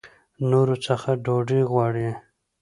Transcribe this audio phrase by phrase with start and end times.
[0.49, 2.09] نورو څخه ډوډۍ غواړي.